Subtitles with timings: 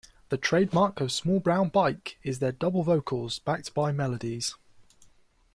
[0.29, 4.55] The trademark of Small Brown Bike is their "double vocals" backed by melodies.